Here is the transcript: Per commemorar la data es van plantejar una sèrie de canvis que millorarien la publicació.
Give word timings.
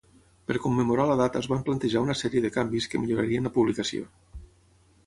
Per 0.51 0.55
commemorar 0.63 1.05
la 1.09 1.17
data 1.19 1.41
es 1.45 1.49
van 1.53 1.61
plantejar 1.67 2.03
una 2.07 2.17
sèrie 2.23 2.45
de 2.47 2.53
canvis 2.59 2.91
que 2.95 3.05
millorarien 3.05 3.51
la 3.51 3.55
publicació. 3.61 4.13